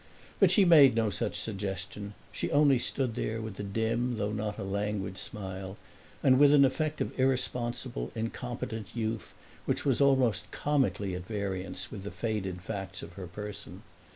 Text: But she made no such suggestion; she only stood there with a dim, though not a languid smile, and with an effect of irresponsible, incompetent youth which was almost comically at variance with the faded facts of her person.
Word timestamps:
But 0.39 0.49
she 0.49 0.65
made 0.65 0.95
no 0.95 1.11
such 1.11 1.39
suggestion; 1.39 2.15
she 2.31 2.49
only 2.49 2.79
stood 2.79 3.13
there 3.13 3.39
with 3.39 3.59
a 3.59 3.63
dim, 3.63 4.17
though 4.17 4.31
not 4.31 4.57
a 4.57 4.63
languid 4.63 5.15
smile, 5.15 5.77
and 6.23 6.39
with 6.39 6.55
an 6.55 6.65
effect 6.65 7.01
of 7.01 7.13
irresponsible, 7.19 8.11
incompetent 8.15 8.95
youth 8.95 9.35
which 9.65 9.85
was 9.85 10.01
almost 10.01 10.49
comically 10.49 11.13
at 11.13 11.27
variance 11.27 11.91
with 11.91 12.01
the 12.01 12.09
faded 12.09 12.63
facts 12.63 13.03
of 13.03 13.13
her 13.13 13.27
person. 13.27 13.83